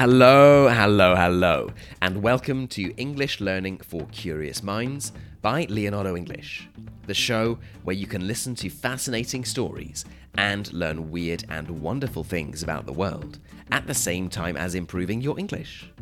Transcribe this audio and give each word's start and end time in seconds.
Hello, 0.00 0.66
hello, 0.66 1.14
hello, 1.14 1.68
and 2.00 2.22
welcome 2.22 2.66
to 2.68 2.90
English 2.96 3.38
Learning 3.38 3.76
for 3.76 4.06
Curious 4.06 4.62
Minds 4.62 5.12
by 5.42 5.66
Leonardo 5.68 6.16
English, 6.16 6.70
the 7.06 7.12
show 7.12 7.58
where 7.84 7.94
you 7.94 8.06
can 8.06 8.26
listen 8.26 8.54
to 8.54 8.70
fascinating 8.70 9.44
stories 9.44 10.06
and 10.38 10.72
learn 10.72 11.10
weird 11.10 11.44
and 11.50 11.68
wonderful 11.82 12.24
things 12.24 12.62
about 12.62 12.86
the 12.86 12.92
world 12.94 13.40
at 13.72 13.86
the 13.86 13.92
same 13.92 14.30
time 14.30 14.56
as 14.56 14.74
improving 14.74 15.20
your 15.20 15.38
English. 15.38 15.92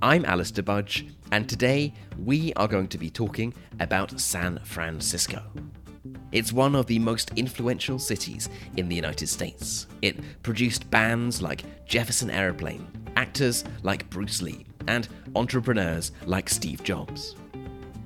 I'm 0.00 0.24
Alistair 0.24 0.64
Budge, 0.64 1.06
and 1.32 1.46
today 1.46 1.92
we 2.18 2.54
are 2.54 2.66
going 2.66 2.88
to 2.88 2.96
be 2.96 3.10
talking 3.10 3.52
about 3.78 4.18
San 4.18 4.58
Francisco. 4.64 5.42
It's 6.32 6.52
one 6.52 6.74
of 6.74 6.86
the 6.86 6.98
most 6.98 7.30
influential 7.36 7.98
cities 7.98 8.48
in 8.78 8.88
the 8.88 8.96
United 8.96 9.28
States. 9.28 9.86
It 10.00 10.16
produced 10.42 10.90
bands 10.90 11.42
like 11.42 11.64
Jefferson 11.86 12.30
Airplane, 12.30 12.86
actors 13.16 13.64
like 13.82 14.08
Bruce 14.08 14.40
Lee, 14.40 14.64
and 14.88 15.06
entrepreneurs 15.36 16.12
like 16.24 16.48
Steve 16.48 16.82
Jobs. 16.82 17.36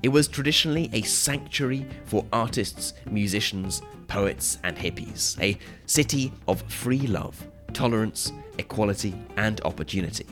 It 0.02 0.08
was 0.08 0.26
traditionally 0.28 0.90
a 0.92 1.02
sanctuary 1.02 1.86
for 2.04 2.26
artists, 2.32 2.94
musicians, 3.08 3.80
poets, 4.08 4.58
and 4.64 4.76
hippies, 4.76 5.40
a 5.40 5.58
city 5.86 6.32
of 6.48 6.62
free 6.62 7.06
love, 7.06 7.46
tolerance, 7.72 8.32
equality, 8.58 9.14
and 9.36 9.60
opportunity. 9.62 10.26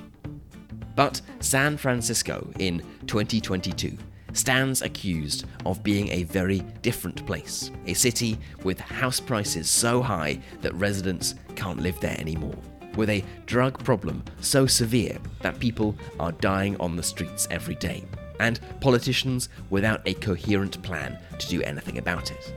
But 0.97 1.21
San 1.41 1.77
Francisco 1.77 2.51
in 2.59 2.83
2022 3.07 3.97
stands 4.35 4.83
accused 4.83 5.47
of 5.65 5.83
being 5.83 6.09
a 6.09 6.25
very 6.25 6.61
different 6.83 7.25
place, 7.27 7.71
a 7.87 7.95
city 7.95 8.39
with 8.63 8.79
house 8.79 9.21
prices 9.21 9.71
so 9.71 10.03
high 10.03 10.39
that 10.61 10.75
residents 10.75 11.35
can't 11.57 11.81
live 11.81 11.99
there 12.01 12.17
anymore, 12.21 12.57
with 12.97 13.09
a 13.11 13.25
drug 13.47 13.83
problem 13.83 14.23
so 14.41 14.67
severe 14.67 15.17
that 15.41 15.59
people 15.59 15.97
are 16.21 16.33
dying 16.33 16.77
on 16.81 16.97
the 16.97 17.03
streets 17.03 17.49
every 17.51 17.77
day, 17.77 18.05
and 18.41 18.61
politicians 18.81 19.49
without 19.71 20.03
a 20.07 20.15
coherent 20.15 20.83
plan 20.83 21.19
to 21.39 21.49
do 21.49 21.63
anything 21.63 21.99
about 21.99 22.31
it. 22.31 22.55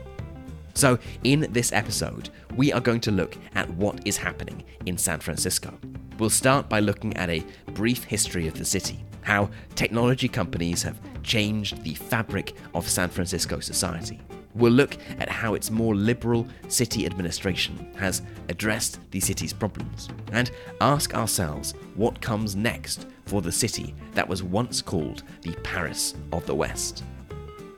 So, 0.74 0.96
in 1.24 1.48
this 1.50 1.72
episode, 1.72 2.30
we 2.54 2.72
are 2.72 2.80
going 2.80 3.00
to 3.00 3.10
look 3.10 3.36
at 3.56 3.68
what 3.70 4.06
is 4.06 4.16
happening 4.16 4.62
in 4.86 4.96
San 4.96 5.18
Francisco. 5.18 5.76
We'll 6.18 6.30
start 6.30 6.68
by 6.68 6.78
looking 6.80 7.16
at 7.16 7.30
a 7.30 7.44
brief 7.74 8.04
history 8.04 8.46
of 8.46 8.54
the 8.54 8.64
city, 8.64 9.04
how 9.22 9.50
technology 9.74 10.28
companies 10.28 10.84
have 10.84 11.00
changed 11.28 11.84
the 11.84 11.94
fabric 11.94 12.54
of 12.74 12.88
San 12.88 13.10
Francisco 13.10 13.60
society. 13.60 14.18
We'll 14.54 14.72
look 14.72 14.96
at 15.20 15.28
how 15.28 15.54
its 15.54 15.70
more 15.70 15.94
liberal 15.94 16.48
city 16.66 17.06
administration 17.06 17.92
has 17.96 18.22
addressed 18.48 18.98
the 19.12 19.20
city's 19.20 19.52
problems, 19.52 20.08
and 20.32 20.50
ask 20.80 21.14
ourselves 21.14 21.74
what 21.94 22.20
comes 22.20 22.56
next 22.56 23.06
for 23.26 23.42
the 23.42 23.52
city 23.52 23.94
that 24.14 24.26
was 24.26 24.42
once 24.42 24.80
called 24.80 25.22
the 25.42 25.54
Paris 25.62 26.14
of 26.32 26.44
the 26.46 26.54
West. 26.54 27.04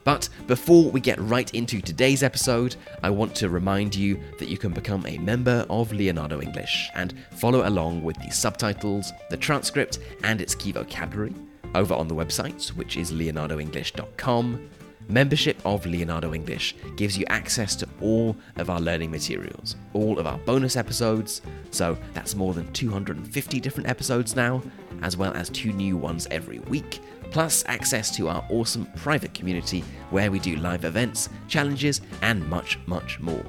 But 0.04 0.28
before 0.46 0.90
we 0.90 1.00
get 1.00 1.20
right 1.20 1.52
into 1.52 1.82
today's 1.82 2.22
episode, 2.22 2.76
I 3.02 3.10
want 3.10 3.34
to 3.34 3.50
remind 3.50 3.94
you 3.94 4.18
that 4.38 4.48
you 4.48 4.56
can 4.56 4.72
become 4.72 5.04
a 5.06 5.18
member 5.18 5.66
of 5.68 5.92
Leonardo 5.92 6.40
English 6.40 6.88
and 6.94 7.14
follow 7.32 7.68
along 7.68 8.02
with 8.02 8.16
the 8.16 8.30
subtitles, 8.30 9.12
the 9.28 9.36
transcript, 9.36 9.98
and 10.22 10.40
its 10.40 10.54
key 10.54 10.72
vocabulary 10.72 11.34
over 11.74 11.94
on 11.94 12.08
the 12.08 12.14
website, 12.14 12.68
which 12.70 12.96
is 12.96 13.12
leonardoenglish.com. 13.12 14.70
Membership 15.10 15.60
of 15.64 15.84
Leonardo 15.86 16.32
English 16.34 16.76
gives 16.94 17.18
you 17.18 17.24
access 17.28 17.74
to 17.74 17.88
all 18.00 18.36
of 18.56 18.70
our 18.70 18.80
learning 18.80 19.10
materials, 19.10 19.74
all 19.92 20.20
of 20.20 20.26
our 20.26 20.38
bonus 20.38 20.76
episodes, 20.76 21.42
so 21.72 21.98
that's 22.14 22.36
more 22.36 22.54
than 22.54 22.72
250 22.72 23.58
different 23.58 23.88
episodes 23.88 24.36
now, 24.36 24.62
as 25.02 25.16
well 25.16 25.32
as 25.34 25.50
two 25.50 25.72
new 25.72 25.96
ones 25.96 26.28
every 26.30 26.60
week, 26.60 27.00
plus 27.32 27.64
access 27.66 28.14
to 28.16 28.28
our 28.28 28.44
awesome 28.50 28.86
private 28.96 29.34
community 29.34 29.82
where 30.10 30.30
we 30.30 30.38
do 30.38 30.54
live 30.56 30.84
events, 30.84 31.28
challenges, 31.48 32.02
and 32.22 32.48
much, 32.48 32.78
much 32.86 33.18
more. 33.18 33.44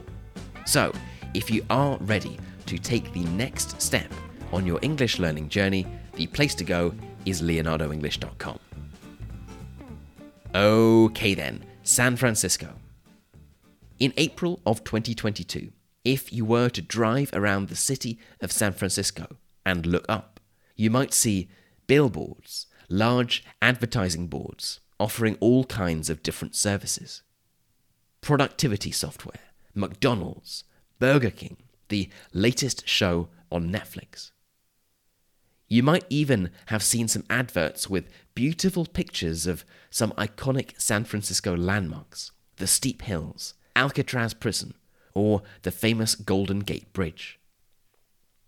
So, 0.66 0.92
if 1.36 1.52
you 1.52 1.64
are 1.70 1.98
ready 2.02 2.40
to 2.66 2.80
take 2.80 3.14
the 3.14 3.24
next 3.26 3.80
step 3.80 4.12
on 4.52 4.66
your 4.66 4.80
English 4.82 5.20
learning 5.20 5.50
journey, 5.50 5.86
the 6.16 6.26
place 6.28 6.56
to 6.56 6.64
go 6.64 6.94
is 7.26 7.42
leonardoenglish.com. 7.42 8.60
Okay 10.54 11.34
then, 11.34 11.64
San 11.84 12.16
Francisco. 12.16 12.74
In 14.00 14.14
April 14.18 14.60
of 14.66 14.84
2022, 14.84 15.72
if 16.04 16.34
you 16.34 16.44
were 16.44 16.70
to 16.70 16.82
drive 16.82 17.30
around 17.34 17.68
the 17.68 17.76
city 17.76 18.18
of 18.42 18.52
San 18.52 18.74
Francisco 18.74 19.28
and 19.66 19.86
look 19.86 20.06
up, 20.10 20.40
you 20.76 20.90
might 20.90 21.14
see 21.14 21.50
billboards, 21.88 22.68
large 22.90 23.44
advertising 23.62 24.28
boards 24.28 24.80
offering 25.00 25.38
all 25.40 25.64
kinds 25.66 26.10
of 26.10 26.24
different 26.24 26.56
services. 26.56 27.24
Productivity 28.22 28.92
software, 28.92 29.40
McDonald's, 29.74 30.64
Burger 31.00 31.32
King, 31.32 31.58
the 31.90 32.10
latest 32.34 32.88
show 32.88 33.30
on 33.52 33.72
Netflix. 33.72 34.32
You 35.72 35.84
might 35.84 36.04
even 36.10 36.50
have 36.66 36.84
seen 36.84 37.08
some 37.08 37.24
adverts 37.30 37.90
with 37.90 38.10
beautiful 38.36 38.86
pictures 38.86 39.48
of 39.48 39.64
some 39.90 40.12
iconic 40.18 40.74
San 40.78 41.06
Francisco 41.06 41.56
landmarks 41.56 42.34
the 42.58 42.68
steep 42.68 43.04
hills, 43.04 43.54
Alcatraz 43.74 44.34
Prison, 44.34 44.74
or 45.14 45.44
the 45.62 45.72
famous 45.72 46.14
Golden 46.14 46.60
Gate 46.60 46.92
Bridge. 46.92 47.40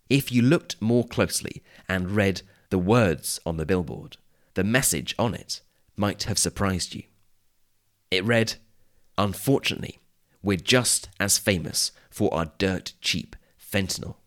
If 0.10 0.34
you 0.34 0.42
looked 0.42 0.82
more 0.82 1.08
closely 1.08 1.64
and 1.88 2.12
read 2.12 2.42
the 2.72 2.78
words 2.78 3.40
on 3.46 3.56
the 3.56 3.66
billboard, 3.66 4.18
the 4.56 4.66
message 4.66 5.16
on 5.18 5.34
it 5.34 5.62
might 5.96 6.24
have 6.24 6.38
surprised 6.38 6.94
you. 6.94 7.04
It 8.12 8.26
read, 8.26 8.56
Unfortunately, 9.18 10.00
we're 10.44 10.58
just 10.58 11.08
as 11.22 11.38
famous 11.38 11.94
for 12.10 12.34
our 12.34 12.52
dirt 12.58 12.92
cheap 13.00 13.38
fentanyl. 13.58 14.18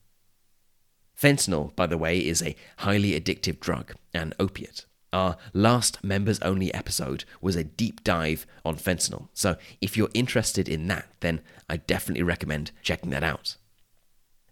Fentanyl, 1.20 1.74
by 1.74 1.86
the 1.86 1.98
way, 1.98 2.18
is 2.18 2.42
a 2.42 2.56
highly 2.78 3.18
addictive 3.18 3.58
drug, 3.58 3.94
an 4.12 4.34
opiate. 4.38 4.84
Our 5.12 5.36
last 5.54 6.04
members 6.04 6.38
only 6.40 6.74
episode 6.74 7.24
was 7.40 7.56
a 7.56 7.64
deep 7.64 8.04
dive 8.04 8.46
on 8.64 8.76
fentanyl, 8.76 9.28
so 9.32 9.56
if 9.80 9.96
you're 9.96 10.10
interested 10.12 10.68
in 10.68 10.88
that, 10.88 11.06
then 11.20 11.40
I 11.70 11.78
definitely 11.78 12.22
recommend 12.22 12.70
checking 12.82 13.10
that 13.10 13.22
out. 13.22 13.56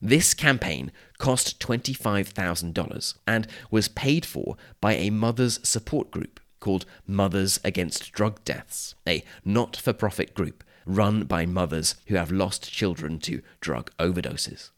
This 0.01 0.33
campaign 0.33 0.91
cost 1.19 1.61
$25,000 1.61 3.15
and 3.27 3.47
was 3.71 3.89
paid 3.89 4.25
for 4.25 4.57
by 4.81 4.95
a 4.95 5.11
mother's 5.11 5.67
support 5.67 6.11
group 6.11 6.41
called 6.61 6.87
Mothers 7.07 7.61
Against 7.63 8.13
Drug 8.13 8.43
Deaths, 8.45 8.95
a 9.07 9.23
not 9.45 9.77
for 9.77 9.93
profit 9.93 10.35
group 10.35 10.65
run 10.87 11.25
by 11.25 11.47
mothers 11.47 11.97
who 12.07 12.17
have 12.17 12.31
lost 12.31 12.73
children 12.73 13.19
to 13.21 13.43
drug 13.61 13.91
overdoses. 13.99 14.71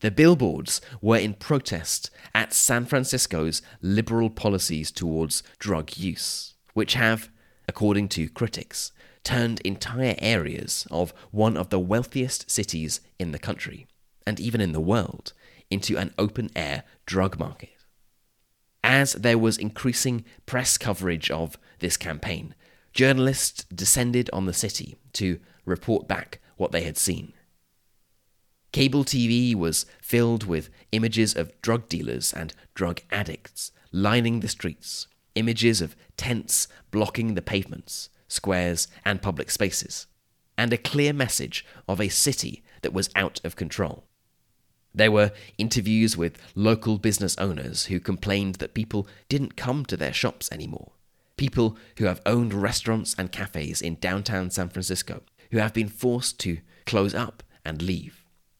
The 0.00 0.10
billboards 0.12 0.80
were 1.00 1.16
in 1.16 1.34
protest 1.34 2.10
at 2.32 2.52
San 2.52 2.86
Francisco's 2.86 3.62
liberal 3.82 4.30
policies 4.30 4.92
towards 4.92 5.42
drug 5.58 5.96
use, 5.96 6.54
which 6.72 6.94
have, 6.94 7.30
according 7.66 8.08
to 8.10 8.28
critics, 8.28 8.92
turned 9.24 9.60
entire 9.60 10.14
areas 10.18 10.86
of 10.90 11.12
one 11.32 11.56
of 11.56 11.70
the 11.70 11.80
wealthiest 11.80 12.48
cities 12.48 13.00
in 13.18 13.32
the 13.32 13.40
country, 13.40 13.88
and 14.24 14.38
even 14.38 14.60
in 14.60 14.72
the 14.72 14.80
world, 14.80 15.32
into 15.68 15.96
an 15.96 16.14
open 16.16 16.50
air 16.54 16.84
drug 17.04 17.38
market. 17.38 17.70
As 18.84 19.14
there 19.14 19.36
was 19.36 19.58
increasing 19.58 20.24
press 20.46 20.78
coverage 20.78 21.28
of 21.30 21.58
this 21.80 21.96
campaign, 21.96 22.54
journalists 22.92 23.64
descended 23.64 24.30
on 24.32 24.46
the 24.46 24.54
city 24.54 24.96
to 25.14 25.40
report 25.64 26.06
back 26.06 26.40
what 26.56 26.70
they 26.70 26.82
had 26.82 26.96
seen. 26.96 27.32
Cable 28.78 29.04
TV 29.04 29.56
was 29.56 29.86
filled 30.00 30.44
with 30.44 30.70
images 30.92 31.34
of 31.34 31.50
drug 31.62 31.88
dealers 31.88 32.32
and 32.32 32.54
drug 32.74 33.00
addicts 33.10 33.72
lining 33.90 34.38
the 34.38 34.46
streets, 34.46 35.08
images 35.34 35.80
of 35.80 35.96
tents 36.16 36.68
blocking 36.92 37.34
the 37.34 37.42
pavements, 37.42 38.08
squares, 38.28 38.86
and 39.04 39.20
public 39.20 39.50
spaces, 39.50 40.06
and 40.56 40.72
a 40.72 40.78
clear 40.78 41.12
message 41.12 41.66
of 41.88 42.00
a 42.00 42.08
city 42.08 42.62
that 42.82 42.92
was 42.92 43.10
out 43.16 43.40
of 43.42 43.56
control. 43.56 44.04
There 44.94 45.10
were 45.10 45.32
interviews 45.58 46.16
with 46.16 46.40
local 46.54 46.98
business 46.98 47.36
owners 47.36 47.86
who 47.86 47.98
complained 47.98 48.54
that 48.60 48.74
people 48.74 49.08
didn't 49.28 49.56
come 49.56 49.86
to 49.86 49.96
their 49.96 50.12
shops 50.12 50.52
anymore. 50.52 50.92
People 51.36 51.76
who 51.96 52.04
have 52.04 52.22
owned 52.24 52.54
restaurants 52.54 53.16
and 53.18 53.32
cafes 53.32 53.82
in 53.82 53.96
downtown 53.96 54.50
San 54.52 54.68
Francisco 54.68 55.22
who 55.50 55.58
have 55.58 55.74
been 55.74 55.88
forced 55.88 56.38
to 56.38 56.58
close 56.86 57.12
up 57.12 57.42
and 57.64 57.82
leave 57.82 58.17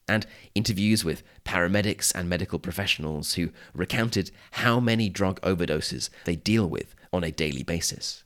and 0.09 0.27
interviews 0.55 1.05
with 1.05 1.23
paramedics 1.45 2.13
and 2.15 2.29
medical 2.29 2.59
professionals 2.59 3.35
who 3.35 3.51
recounted 3.75 4.31
how 4.53 4.81
many 4.81 5.09
drug 5.09 5.41
overdoses 5.43 6.11
they 6.25 6.37
deal 6.37 6.67
with 6.69 6.95
on 7.13 7.25
a 7.25 7.31
daily 7.31 7.63
basis. 7.63 8.25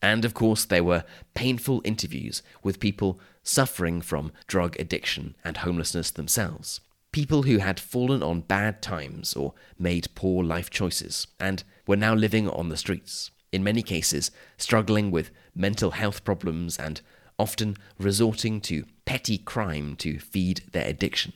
And 0.00 0.24
of 0.24 0.32
course, 0.34 0.64
there 0.64 0.84
were 0.84 1.04
painful 1.34 1.82
interviews 1.84 2.42
with 2.62 2.78
people 2.78 3.18
suffering 3.42 4.00
from 4.00 4.30
drug 4.46 4.78
addiction 4.78 5.34
and 5.44 5.56
homelessness 5.56 6.10
themselves. 6.12 6.80
people 7.12 7.42
who 7.44 7.58
had 7.58 7.80
fallen 7.80 8.22
on 8.22 8.40
bad 8.40 8.82
times 8.82 9.34
or 9.34 9.54
made 9.78 10.14
poor 10.14 10.44
life 10.44 10.70
choices 10.70 11.26
and 11.40 11.64
were 11.86 11.96
now 11.96 12.14
living 12.14 12.48
on 12.48 12.68
the 12.68 12.76
streets, 12.76 13.30
in 13.50 13.64
many 13.64 13.82
cases 13.82 14.30
struggling 14.56 15.10
with 15.10 15.30
mental 15.54 15.92
health 15.92 16.22
problems 16.24 16.78
and 16.78 17.00
often 17.38 17.76
resorting 17.98 18.60
to 18.62 18.84
petty 19.04 19.38
crime 19.38 19.96
to 19.96 20.18
feed 20.18 20.62
their 20.72 20.86
addiction. 20.86 21.32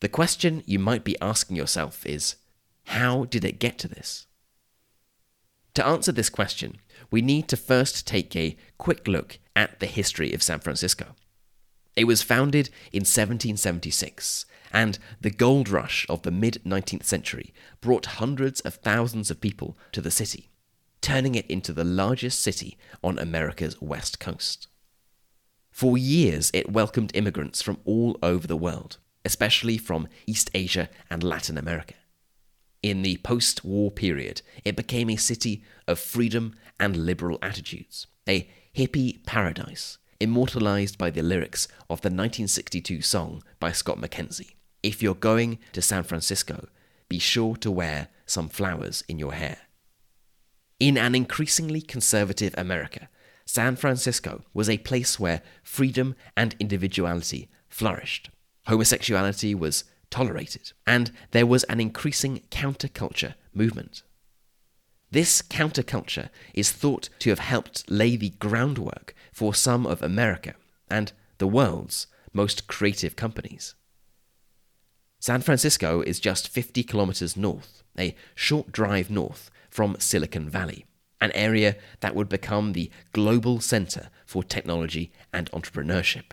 The 0.00 0.08
question 0.08 0.62
you 0.66 0.78
might 0.78 1.04
be 1.04 1.20
asking 1.20 1.56
yourself 1.56 2.06
is 2.06 2.36
how 2.86 3.24
did 3.24 3.44
it 3.44 3.58
get 3.58 3.78
to 3.78 3.88
this? 3.88 4.26
To 5.74 5.86
answer 5.86 6.10
this 6.10 6.30
question, 6.30 6.78
we 7.10 7.22
need 7.22 7.48
to 7.48 7.56
first 7.56 8.06
take 8.06 8.34
a 8.34 8.56
quick 8.78 9.06
look 9.06 9.38
at 9.54 9.78
the 9.78 9.86
history 9.86 10.32
of 10.32 10.42
San 10.42 10.58
Francisco. 10.60 11.14
It 11.96 12.04
was 12.04 12.22
founded 12.22 12.70
in 12.92 13.00
1776, 13.00 14.46
and 14.72 14.98
the 15.20 15.30
gold 15.30 15.68
rush 15.68 16.06
of 16.08 16.22
the 16.22 16.30
mid 16.30 16.60
19th 16.64 17.04
century 17.04 17.52
brought 17.80 18.06
hundreds 18.06 18.60
of 18.60 18.76
thousands 18.76 19.30
of 19.30 19.40
people 19.40 19.76
to 19.92 20.00
the 20.00 20.10
city, 20.10 20.48
turning 21.00 21.34
it 21.34 21.46
into 21.50 21.72
the 21.72 21.84
largest 21.84 22.40
city 22.40 22.78
on 23.02 23.18
America's 23.18 23.80
west 23.80 24.18
coast. 24.18 24.68
For 25.70 25.96
years, 25.96 26.50
it 26.52 26.72
welcomed 26.72 27.12
immigrants 27.14 27.62
from 27.62 27.78
all 27.84 28.18
over 28.22 28.46
the 28.46 28.56
world, 28.56 28.98
especially 29.24 29.78
from 29.78 30.08
East 30.26 30.50
Asia 30.54 30.88
and 31.10 31.22
Latin 31.22 31.56
America. 31.56 31.94
In 32.82 33.02
the 33.02 33.18
post 33.18 33.64
war 33.64 33.90
period, 33.90 34.42
it 34.64 34.76
became 34.76 35.10
a 35.10 35.16
city 35.16 35.62
of 35.86 35.98
freedom 35.98 36.54
and 36.78 36.96
liberal 36.96 37.38
attitudes, 37.42 38.06
a 38.28 38.48
hippie 38.74 39.24
paradise 39.26 39.98
immortalized 40.20 40.98
by 40.98 41.10
the 41.10 41.22
lyrics 41.22 41.66
of 41.88 42.02
the 42.02 42.08
1962 42.08 43.00
song 43.00 43.42
by 43.58 43.72
Scott 43.72 43.98
McKenzie 43.98 44.54
If 44.82 45.02
you're 45.02 45.14
going 45.14 45.58
to 45.72 45.82
San 45.82 46.04
Francisco, 46.04 46.68
be 47.08 47.18
sure 47.18 47.56
to 47.56 47.70
wear 47.70 48.08
some 48.26 48.48
flowers 48.48 49.02
in 49.08 49.18
your 49.18 49.32
hair. 49.32 49.58
In 50.78 50.96
an 50.96 51.14
increasingly 51.14 51.80
conservative 51.80 52.54
America, 52.56 53.08
San 53.52 53.74
Francisco 53.74 54.44
was 54.54 54.68
a 54.68 54.78
place 54.78 55.18
where 55.18 55.42
freedom 55.64 56.14
and 56.36 56.54
individuality 56.60 57.48
flourished. 57.68 58.30
Homosexuality 58.68 59.56
was 59.56 59.82
tolerated, 60.08 60.70
and 60.86 61.10
there 61.32 61.46
was 61.46 61.64
an 61.64 61.80
increasing 61.80 62.42
counterculture 62.52 63.34
movement. 63.52 64.04
This 65.10 65.42
counterculture 65.42 66.28
is 66.54 66.70
thought 66.70 67.08
to 67.18 67.30
have 67.30 67.40
helped 67.40 67.90
lay 67.90 68.14
the 68.14 68.30
groundwork 68.38 69.16
for 69.32 69.52
some 69.52 69.84
of 69.84 70.00
America 70.00 70.54
and 70.88 71.10
the 71.38 71.48
world's 71.48 72.06
most 72.32 72.68
creative 72.68 73.16
companies. 73.16 73.74
San 75.18 75.40
Francisco 75.40 76.02
is 76.02 76.20
just 76.20 76.46
50 76.46 76.84
kilometers 76.84 77.36
north, 77.36 77.82
a 77.98 78.14
short 78.36 78.70
drive 78.70 79.10
north 79.10 79.50
from 79.68 79.96
Silicon 79.98 80.48
Valley, 80.48 80.86
an 81.20 81.32
area 81.32 81.76
that 82.00 82.14
would 82.14 82.28
become 82.28 82.72
the 82.72 82.90
global 83.12 83.60
center 83.60 84.08
for 84.26 84.42
technology 84.42 85.12
and 85.32 85.50
entrepreneurship 85.52 86.32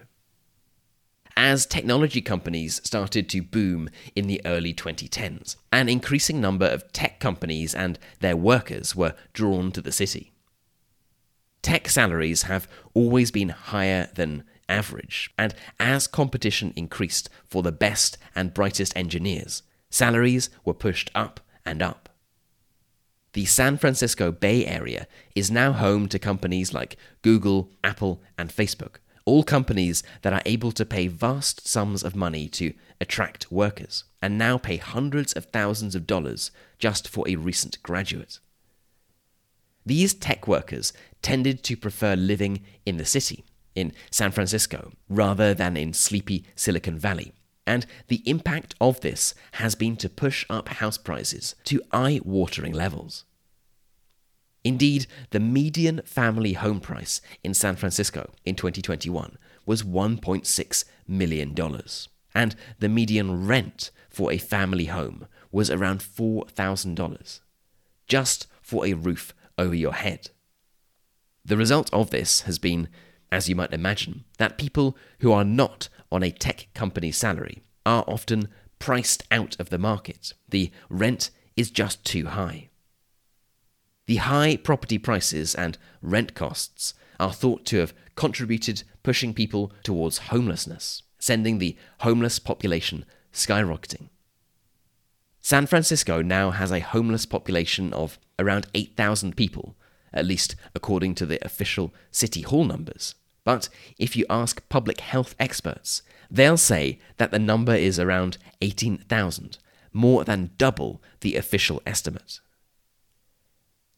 as 1.38 1.68
technology 1.68 2.20
companies 2.20 2.82
started 2.84 3.30
to 3.30 3.44
boom 3.44 3.88
in 4.16 4.26
the 4.26 4.42
early 4.44 4.74
2010s. 4.74 5.56
An 5.72 5.88
increasing 5.88 6.42
number 6.42 6.66
of 6.66 6.92
tech 6.92 7.20
companies 7.20 7.76
and 7.76 8.00
their 8.22 8.36
workers 8.36 8.96
were 8.96 9.14
drawn 9.34 9.72
to 9.74 9.80
the 9.80 9.92
city. 9.92 10.34
Tech 11.62 11.90
salaries 11.90 12.44
have 12.44 12.68
always 12.96 13.30
been 13.30 13.50
higher 13.50 14.10
than 14.16 14.46
average, 14.68 15.30
and 15.38 15.54
as 15.80 16.08
competition 16.08 16.74
increased 16.76 17.30
for 17.46 17.62
the 17.62 17.72
best 17.72 18.18
and 18.36 18.54
brightest 18.54 18.98
engineers, 18.98 19.62
salaries 19.92 20.50
were 20.66 20.74
pushed 20.74 21.12
up 21.14 21.40
and 21.64 21.84
up. 21.84 22.07
The 23.38 23.46
San 23.46 23.78
Francisco 23.78 24.32
Bay 24.32 24.66
Area 24.66 25.06
is 25.36 25.52
now 25.52 25.72
home 25.72 26.08
to 26.08 26.18
companies 26.18 26.74
like 26.74 26.98
Google, 27.22 27.70
Apple, 27.84 28.20
and 28.36 28.50
Facebook, 28.50 28.96
all 29.26 29.44
companies 29.44 30.02
that 30.24 30.34
are 30.34 30.42
able 30.48 30.72
to 30.72 30.84
pay 30.84 31.06
vast 31.06 31.68
sums 31.68 32.02
of 32.02 32.16
money 32.16 32.48
to 32.48 32.74
attract 33.00 33.52
workers, 33.52 34.06
and 34.24 34.40
now 34.40 34.58
pay 34.58 34.78
hundreds 34.78 35.34
of 35.34 35.46
thousands 35.46 35.94
of 35.94 36.08
dollars 36.08 36.50
just 36.80 37.08
for 37.08 37.30
a 37.30 37.36
recent 37.36 37.78
graduate. 37.84 38.40
These 39.86 40.16
tech 40.16 40.48
workers 40.48 40.92
tended 41.22 41.62
to 41.66 41.78
prefer 41.78 42.16
living 42.16 42.64
in 42.88 42.98
the 42.98 43.06
city, 43.06 43.46
in 43.76 43.94
San 44.10 44.32
Francisco, 44.32 44.94
rather 45.10 45.54
than 45.54 45.78
in 45.78 45.94
sleepy 45.94 46.44
Silicon 46.56 46.98
Valley. 46.98 47.34
And 47.68 47.86
the 48.08 48.24
impact 48.26 48.74
of 48.82 49.02
this 49.02 49.36
has 49.52 49.76
been 49.76 49.96
to 49.98 50.10
push 50.10 50.44
up 50.50 50.70
house 50.70 50.98
prices 50.98 51.54
to 51.66 51.84
eye 51.92 52.20
watering 52.24 52.74
levels. 52.74 53.26
Indeed, 54.68 55.08
the 55.30 55.40
median 55.40 56.02
family 56.04 56.52
home 56.52 56.82
price 56.82 57.22
in 57.42 57.54
San 57.54 57.78
Francisco 57.78 58.34
in 58.44 58.56
2021 58.56 59.38
was 59.66 59.82
$1.6 59.84 60.84
million, 61.08 61.56
and 62.36 62.56
the 62.78 62.90
median 62.90 63.48
rent 63.48 63.92
for 64.10 64.30
a 64.30 64.38
family 64.38 64.88
home 64.88 65.28
was 65.54 65.72
around 65.72 66.02
$4,000, 66.02 67.40
just 68.10 68.48
for 68.62 68.86
a 68.86 68.92
roof 68.92 69.34
over 69.58 69.74
your 69.74 69.94
head. 69.94 70.32
The 71.46 71.56
result 71.56 71.90
of 71.94 72.10
this 72.10 72.42
has 72.42 72.60
been, 72.60 72.90
as 73.32 73.48
you 73.48 73.56
might 73.56 73.72
imagine, 73.72 74.26
that 74.38 74.58
people 74.58 74.98
who 75.20 75.32
are 75.32 75.46
not 75.46 75.88
on 76.12 76.24
a 76.24 76.32
tech 76.32 76.68
company 76.74 77.14
salary 77.14 77.64
are 77.86 78.04
often 78.06 78.50
priced 78.80 79.24
out 79.32 79.56
of 79.62 79.70
the 79.70 79.80
market. 79.80 80.34
The 80.50 80.72
rent 80.90 81.30
is 81.56 81.72
just 81.72 82.04
too 82.04 82.26
high. 82.26 82.68
The 84.08 84.16
high 84.16 84.56
property 84.56 84.98
prices 84.98 85.54
and 85.54 85.78
rent 86.02 86.34
costs 86.34 86.94
are 87.20 87.34
thought 87.34 87.66
to 87.66 87.78
have 87.80 87.94
contributed 88.16 88.84
pushing 89.04 89.34
people 89.34 89.72
towards 89.84 90.30
homelessness, 90.30 91.04
sending 91.20 91.60
the 91.60 91.76
homeless 92.00 92.40
population 92.40 93.06
skyrocketing. 93.34 94.10
San 95.42 95.68
Francisco 95.68 96.22
now 96.22 96.52
has 96.52 96.72
a 96.72 96.80
homeless 96.80 97.26
population 97.26 97.94
of 97.94 98.18
around 98.40 98.68
8,000 98.74 99.36
people, 99.36 99.76
at 100.14 100.26
least 100.26 100.56
according 100.74 101.14
to 101.16 101.26
the 101.26 101.44
official 101.46 101.94
City 102.10 102.42
Hall 102.42 102.64
numbers. 102.64 103.16
But 103.44 103.68
if 103.98 104.16
you 104.16 104.26
ask 104.30 104.68
public 104.70 105.02
health 105.02 105.36
experts, 105.40 106.02
they'll 106.32 106.58
say 106.58 107.00
that 107.18 107.32
the 107.32 107.40
number 107.40 107.76
is 107.76 108.00
around 108.00 108.38
18,000, 108.62 109.58
more 109.94 110.24
than 110.24 110.52
double 110.58 111.02
the 111.22 111.36
official 111.36 111.82
estimate. 111.86 112.40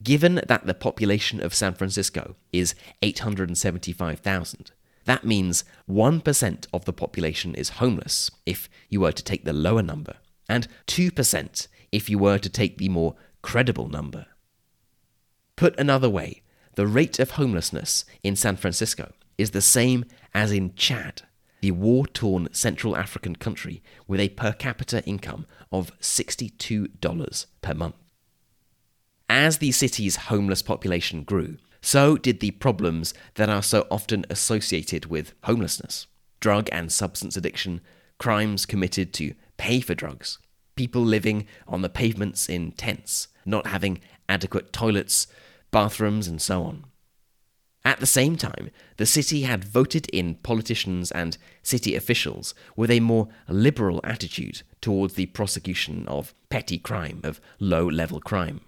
Given 0.02 0.42
that 0.48 0.66
the 0.66 0.74
population 0.74 1.42
of 1.42 1.54
San 1.54 1.74
Francisco 1.74 2.36
is 2.54 2.74
875,000, 3.02 4.72
that 5.06 5.26
means 5.26 5.66
1% 5.90 6.68
of 6.72 6.86
the 6.86 6.94
population 6.94 7.54
is 7.56 7.70
homeless 7.70 8.32
if 8.46 8.70
you 8.90 9.02
were 9.02 9.12
to 9.12 9.24
take 9.24 9.44
the 9.44 9.54
lower 9.54 9.82
number, 9.82 10.18
and 10.48 10.68
2% 10.88 11.68
if 11.92 12.10
you 12.10 12.18
were 12.18 12.38
to 12.38 12.50
take 12.50 12.78
the 12.78 12.90
more 12.90 13.16
credible 13.42 13.90
number. 13.90 14.28
Put 15.56 15.78
another 15.78 16.10
way, 16.10 16.44
the 16.76 16.88
rate 16.88 17.20
of 17.20 17.32
homelessness 17.32 18.06
in 18.24 18.38
San 18.38 18.56
Francisco 18.56 19.12
is 19.38 19.52
the 19.52 19.62
same 19.62 20.06
as 20.34 20.52
in 20.52 20.76
Chad, 20.76 21.24
the 21.60 21.72
war 21.72 22.08
torn 22.08 22.48
Central 22.54 22.96
African 22.96 23.36
country 23.36 23.82
with 24.08 24.22
a 24.22 24.30
per 24.30 24.54
capita 24.54 25.04
income 25.06 25.46
of 25.72 25.92
$62 26.00 27.46
per 27.62 27.74
month. 27.74 27.96
As 29.30 29.60
the 29.60 29.72
city's 29.72 30.16
homeless 30.16 30.64
population 30.64 31.22
grew, 31.22 31.58
so 31.82 32.18
did 32.18 32.40
the 32.40 32.50
problems 32.50 33.14
that 33.36 33.48
are 33.48 33.62
so 33.62 33.86
often 33.92 34.26
associated 34.30 35.06
with 35.06 35.34
homelessness 35.44 36.08
drug 36.40 36.68
and 36.72 36.92
substance 36.92 37.38
addiction, 37.38 37.82
crimes 38.18 38.66
committed 38.66 39.14
to 39.14 39.36
pay 39.58 39.82
for 39.82 39.94
drugs, 39.94 40.40
people 40.76 41.04
living 41.04 41.46
on 41.68 41.82
the 41.82 41.90
pavements 41.90 42.50
in 42.50 42.72
tents, 42.72 43.28
not 43.46 43.68
having 43.68 44.00
adequate 44.28 44.72
toilets, 44.74 45.28
bathrooms, 45.70 46.28
and 46.28 46.42
so 46.42 46.64
on. 46.64 46.86
At 47.86 48.00
the 48.00 48.06
same 48.06 48.36
time, 48.36 48.72
the 48.98 49.06
city 49.06 49.44
had 49.44 49.64
voted 49.64 50.08
in 50.10 50.36
politicians 50.36 51.12
and 51.12 51.38
city 51.62 51.96
officials 51.96 52.54
with 52.76 52.90
a 52.90 53.00
more 53.00 53.28
liberal 53.48 54.00
attitude 54.04 54.64
towards 54.82 55.14
the 55.14 55.28
prosecution 55.28 56.08
of 56.08 56.34
petty 56.50 56.78
crime, 56.78 57.22
of 57.24 57.40
low 57.60 57.86
level 57.86 58.20
crime. 58.20 58.62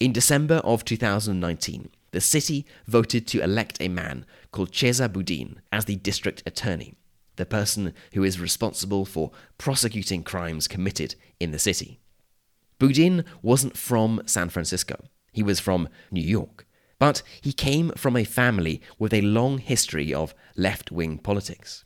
In 0.00 0.12
December 0.12 0.56
of 0.56 0.84
2019, 0.84 1.88
the 2.12 2.20
city 2.20 2.64
voted 2.86 3.26
to 3.26 3.42
elect 3.42 3.78
a 3.80 3.88
man 3.88 4.26
called 4.52 4.70
Chesa 4.70 5.12
Boudin 5.12 5.60
as 5.72 5.86
the 5.86 5.96
district 5.96 6.40
attorney, 6.46 6.94
the 7.34 7.44
person 7.44 7.92
who 8.12 8.22
is 8.22 8.38
responsible 8.38 9.04
for 9.04 9.32
prosecuting 9.58 10.22
crimes 10.22 10.68
committed 10.68 11.16
in 11.40 11.50
the 11.50 11.58
city. 11.58 11.98
Boudin 12.78 13.24
wasn't 13.42 13.76
from 13.76 14.22
San 14.24 14.50
Francisco, 14.50 14.94
he 15.32 15.42
was 15.42 15.58
from 15.58 15.88
New 16.12 16.22
York, 16.22 16.64
but 17.00 17.22
he 17.40 17.52
came 17.52 17.90
from 17.96 18.16
a 18.16 18.22
family 18.22 18.80
with 19.00 19.12
a 19.12 19.20
long 19.22 19.58
history 19.58 20.14
of 20.14 20.32
left 20.54 20.92
wing 20.92 21.18
politics. 21.18 21.84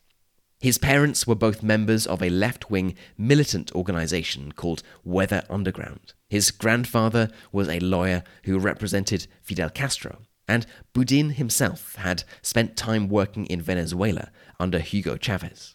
His 0.62 0.78
parents 0.78 1.26
were 1.26 1.34
both 1.34 1.64
members 1.64 2.06
of 2.06 2.22
a 2.22 2.30
left 2.30 2.70
wing 2.70 2.94
militant 3.18 3.74
organization 3.74 4.52
called 4.52 4.84
Weather 5.02 5.42
Underground. 5.50 6.14
His 6.30 6.52
grandfather 6.52 7.30
was 7.50 7.68
a 7.68 7.80
lawyer 7.80 8.22
who 8.44 8.60
represented 8.60 9.26
Fidel 9.42 9.70
Castro, 9.70 10.18
and 10.46 10.64
Boudin 10.92 11.30
himself 11.30 11.96
had 11.96 12.22
spent 12.42 12.76
time 12.76 13.08
working 13.08 13.44
in 13.46 13.60
Venezuela 13.60 14.30
under 14.60 14.78
Hugo 14.78 15.16
Chavez. 15.16 15.74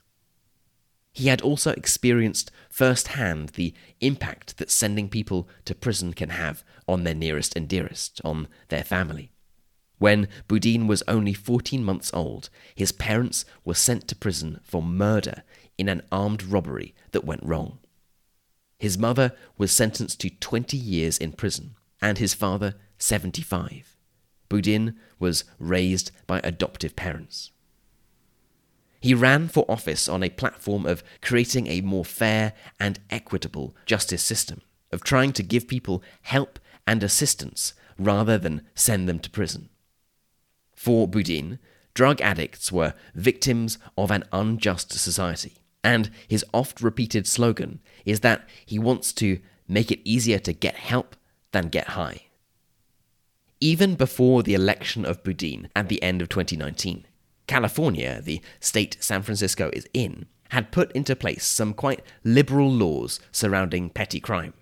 He 1.12 1.28
had 1.28 1.42
also 1.42 1.72
experienced 1.72 2.50
firsthand 2.70 3.50
the 3.50 3.74
impact 4.00 4.56
that 4.56 4.72
sending 4.72 5.10
people 5.10 5.50
to 5.66 5.76
prison 5.76 6.14
can 6.14 6.30
have 6.30 6.64
on 6.88 7.04
their 7.04 7.14
nearest 7.14 7.58
and 7.58 7.68
dearest, 7.68 8.22
on 8.24 8.48
their 8.70 8.86
family. 8.86 9.34
When 10.00 10.28
Boudin 10.48 10.88
was 10.88 11.04
only 11.08 11.34
14 11.34 11.84
months 11.84 12.12
old, 12.14 12.50
his 12.76 12.92
parents 12.92 13.46
were 13.66 13.74
sent 13.74 14.08
to 14.08 14.16
prison 14.16 14.60
for 14.64 14.82
murder 14.82 15.44
in 15.78 15.90
an 15.90 16.04
armed 16.12 16.44
robbery 16.44 16.94
that 17.12 17.26
went 17.26 17.44
wrong. 17.44 17.80
His 18.78 18.98
mother 18.98 19.34
was 19.58 19.72
sentenced 19.72 20.20
to 20.22 20.30
20 20.30 20.78
years 20.78 21.18
in 21.18 21.32
prison, 21.32 21.76
and 22.00 22.20
his 22.20 22.36
father 22.36 22.76
75. 23.00 23.96
Boudin 24.50 24.96
was 25.20 25.44
raised 25.58 26.12
by 26.28 26.40
adoptive 26.44 26.96
parents. 26.96 27.52
He 29.00 29.14
ran 29.14 29.48
for 29.48 29.66
office 29.70 30.08
on 30.08 30.24
a 30.24 30.30
platform 30.30 30.86
of 30.86 31.04
creating 31.22 31.68
a 31.68 31.82
more 31.82 32.06
fair 32.06 32.54
and 32.80 33.00
equitable 33.10 33.76
justice 33.86 34.24
system, 34.24 34.62
of 34.92 35.04
trying 35.04 35.34
to 35.34 35.44
give 35.44 35.68
people 35.68 36.04
help 36.22 36.60
and 36.86 37.04
assistance 37.04 37.74
rather 37.98 38.38
than 38.38 38.66
send 38.76 39.10
them 39.10 39.20
to 39.20 39.30
prison. 39.30 39.70
For 40.78 41.08
Boudin, 41.08 41.58
drug 41.96 42.22
addicts 42.22 42.72
were 42.72 42.94
victims 43.16 43.80
of 43.98 44.12
an 44.12 44.24
unjust 44.32 44.92
society, 44.92 45.56
and 45.84 46.12
his 46.28 46.46
oft 46.54 46.82
repeated 46.82 47.26
slogan 47.26 47.80
is 48.06 48.20
that 48.20 48.48
he 48.64 48.78
wants 48.78 49.12
to 49.14 49.40
make 49.68 49.92
it 49.92 50.08
easier 50.08 50.38
to 50.38 50.54
get 50.54 50.76
help 50.76 51.16
than 51.52 51.70
get 51.70 51.90
high. 51.90 52.28
Even 53.60 53.96
before 53.96 54.44
the 54.44 54.54
election 54.54 55.04
of 55.04 55.24
Boudin 55.24 55.68
at 55.76 55.90
the 55.90 56.02
end 56.04 56.22
of 56.22 56.30
2019, 56.30 57.08
California, 57.48 58.22
the 58.22 58.40
state 58.60 58.98
San 59.00 59.24
Francisco 59.24 59.72
is 59.74 59.88
in, 59.96 60.28
had 60.50 60.72
put 60.72 60.92
into 60.92 61.16
place 61.16 61.44
some 61.44 61.74
quite 61.74 62.04
liberal 62.24 62.72
laws 62.72 63.20
surrounding 63.32 63.90
petty 63.90 64.20
crime. 64.20 64.54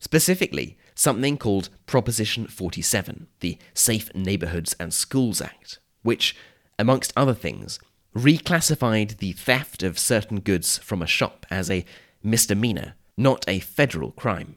Specifically, 0.00 0.77
something 0.98 1.38
called 1.38 1.68
Proposition 1.86 2.48
47, 2.48 3.28
the 3.40 3.56
Safe 3.72 4.12
Neighborhoods 4.14 4.74
and 4.80 4.92
Schools 4.92 5.40
Act, 5.40 5.78
which, 6.02 6.36
amongst 6.78 7.12
other 7.16 7.34
things, 7.34 7.78
reclassified 8.16 9.18
the 9.18 9.32
theft 9.32 9.84
of 9.84 9.98
certain 9.98 10.40
goods 10.40 10.78
from 10.78 11.00
a 11.00 11.06
shop 11.06 11.46
as 11.50 11.70
a 11.70 11.84
misdemeanor, 12.22 12.94
not 13.16 13.44
a 13.48 13.60
federal 13.60 14.10
crime. 14.10 14.56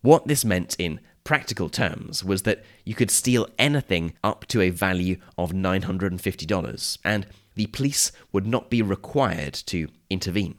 What 0.00 0.28
this 0.28 0.44
meant 0.44 0.76
in 0.78 1.00
practical 1.24 1.68
terms 1.68 2.22
was 2.22 2.42
that 2.42 2.64
you 2.84 2.94
could 2.94 3.10
steal 3.10 3.48
anything 3.58 4.14
up 4.22 4.46
to 4.46 4.60
a 4.60 4.70
value 4.70 5.16
of 5.36 5.50
$950, 5.50 6.98
and 7.04 7.26
the 7.56 7.66
police 7.66 8.12
would 8.30 8.46
not 8.46 8.70
be 8.70 8.80
required 8.80 9.54
to 9.54 9.88
intervene. 10.08 10.54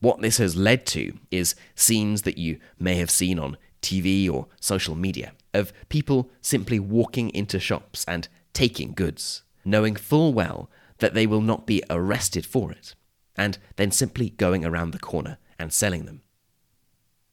What 0.00 0.22
this 0.22 0.38
has 0.38 0.56
led 0.56 0.86
to 0.86 1.18
is 1.30 1.54
scenes 1.74 2.22
that 2.22 2.38
you 2.38 2.58
may 2.78 2.96
have 2.96 3.10
seen 3.10 3.38
on 3.38 3.58
TV 3.82 4.30
or 4.30 4.46
social 4.60 4.94
media 4.94 5.32
of 5.52 5.72
people 5.88 6.30
simply 6.40 6.78
walking 6.78 7.30
into 7.30 7.60
shops 7.60 8.04
and 8.08 8.28
taking 8.52 8.92
goods, 8.92 9.42
knowing 9.64 9.96
full 9.96 10.32
well 10.32 10.70
that 10.98 11.14
they 11.14 11.26
will 11.26 11.40
not 11.40 11.66
be 11.66 11.82
arrested 11.90 12.46
for 12.46 12.72
it, 12.72 12.94
and 13.36 13.58
then 13.76 13.90
simply 13.90 14.30
going 14.30 14.64
around 14.64 14.92
the 14.92 14.98
corner 14.98 15.38
and 15.58 15.72
selling 15.72 16.06
them. 16.06 16.22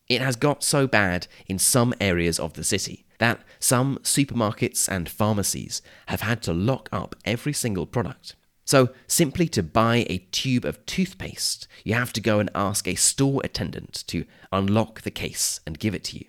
It 0.07 0.21
has 0.21 0.35
got 0.35 0.63
so 0.63 0.87
bad 0.87 1.27
in 1.45 1.59
some 1.59 1.93
areas 2.01 2.39
of 2.39 2.53
the 2.53 2.63
city 2.63 3.05
that 3.19 3.41
some 3.59 3.99
supermarkets 4.01 4.89
and 4.89 5.07
pharmacies 5.07 5.81
have 6.07 6.21
had 6.21 6.41
to 6.43 6.53
lock 6.53 6.89
up 6.91 7.15
every 7.25 7.53
single 7.53 7.85
product. 7.85 8.35
So, 8.65 8.89
simply 9.07 9.47
to 9.49 9.63
buy 9.63 10.05
a 10.07 10.19
tube 10.31 10.63
of 10.63 10.85
toothpaste, 10.85 11.67
you 11.83 11.95
have 11.95 12.13
to 12.13 12.21
go 12.21 12.39
and 12.39 12.49
ask 12.53 12.87
a 12.87 12.95
store 12.95 13.41
attendant 13.43 14.03
to 14.07 14.25
unlock 14.51 15.01
the 15.01 15.11
case 15.11 15.59
and 15.65 15.79
give 15.79 15.95
it 15.95 16.03
to 16.05 16.17
you. 16.17 16.25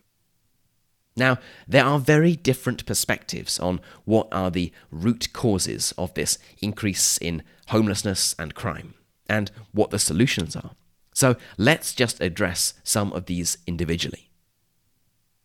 Now, 1.17 1.39
there 1.67 1.85
are 1.85 1.99
very 1.99 2.37
different 2.37 2.87
perspectives 2.87 3.59
on 3.59 3.81
what 4.05 4.29
are 4.33 4.51
the 4.51 4.73
root 4.91 5.33
causes 5.33 5.93
of 5.99 6.15
this 6.15 6.39
increase 6.63 7.19
in 7.19 7.43
homelessness 7.69 8.35
and 8.39 8.55
crime, 8.55 8.95
and 9.29 9.51
what 9.73 9.91
the 9.91 9.99
solutions 9.99 10.57
are. 10.57 10.73
So 11.13 11.37
let's 11.59 11.95
just 11.95 12.21
address 12.21 12.75
some 12.85 13.13
of 13.13 13.27
these 13.27 13.59
individually. 13.67 14.31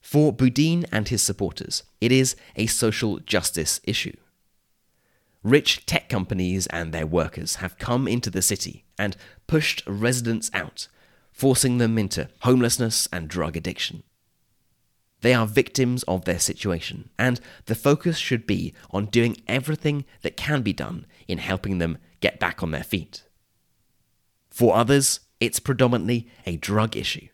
For 0.01 0.31
Boudin 0.31 0.85
and 0.91 1.07
his 1.07 1.23
supporters, 1.23 1.83
it 1.99 2.11
is 2.11 2.35
a 2.55 2.67
social 2.67 3.19
justice 3.19 3.81
issue. 3.83 4.15
Rich 5.43 5.85
tech 5.85 6.09
companies 6.09 6.67
and 6.67 6.93
their 6.93 7.07
workers 7.07 7.55
have 7.55 7.77
come 7.77 8.07
into 8.07 8.29
the 8.29 8.41
city 8.41 8.85
and 8.97 9.17
pushed 9.47 9.83
residents 9.85 10.49
out, 10.53 10.87
forcing 11.31 11.79
them 11.79 11.97
into 11.97 12.29
homelessness 12.41 13.07
and 13.11 13.27
drug 13.27 13.57
addiction. 13.57 14.03
They 15.21 15.33
are 15.33 15.47
victims 15.47 16.03
of 16.03 16.25
their 16.25 16.39
situation, 16.39 17.09
and 17.17 17.39
the 17.65 17.75
focus 17.75 18.17
should 18.17 18.45
be 18.45 18.73
on 18.91 19.07
doing 19.07 19.37
everything 19.47 20.05
that 20.21 20.37
can 20.37 20.61
be 20.61 20.73
done 20.73 21.05
in 21.27 21.39
helping 21.39 21.79
them 21.79 21.97
get 22.19 22.39
back 22.39 22.61
on 22.61 22.71
their 22.71 22.83
feet. 22.83 23.23
For 24.49 24.75
others, 24.75 25.21
it's 25.39 25.59
predominantly 25.59 26.27
a 26.45 26.57
drug 26.57 26.95
issue. 26.95 27.27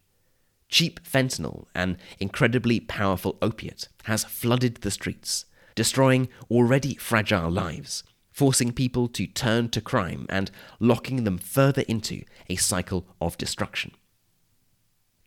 Cheap 0.69 1.03
fentanyl, 1.03 1.65
an 1.75 1.97
incredibly 2.19 2.79
powerful 2.79 3.37
opiate, 3.41 3.89
has 4.05 4.23
flooded 4.23 4.77
the 4.77 4.91
streets, 4.91 5.45
destroying 5.75 6.29
already 6.49 6.95
fragile 6.95 7.51
lives, 7.51 8.03
forcing 8.31 8.71
people 8.71 9.07
to 9.09 9.27
turn 9.27 9.69
to 9.69 9.81
crime 9.81 10.25
and 10.29 10.49
locking 10.79 11.25
them 11.25 11.37
further 11.37 11.83
into 11.87 12.23
a 12.49 12.55
cycle 12.55 13.05
of 13.19 13.37
destruction. 13.37 13.91